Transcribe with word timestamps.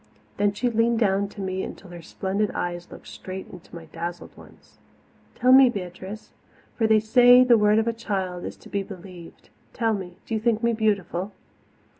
Then 0.37 0.51
she 0.53 0.67
leaned 0.67 0.97
down 0.97 1.27
to 1.29 1.41
me 1.41 1.61
until 1.61 1.91
her 1.91 2.01
splendid 2.01 2.49
eyes 2.55 2.89
looked 2.91 3.05
straight 3.07 3.45
into 3.51 3.75
my 3.75 3.85
dazzled 3.85 4.35
ones. 4.35 4.79
"Tell 5.35 5.51
me, 5.51 5.65
little 5.65 5.73
Beatrice 5.89 6.31
for 6.75 6.87
they 6.87 6.99
say 6.99 7.43
the 7.43 7.55
word 7.55 7.77
of 7.77 7.87
a 7.87 7.93
child 7.93 8.43
is 8.43 8.57
to 8.57 8.67
be 8.69 8.81
believed 8.81 9.51
tell 9.73 9.93
me, 9.93 10.15
do 10.25 10.33
you 10.33 10.39
think 10.39 10.63
me 10.63 10.73
beautiful?" 10.73 11.33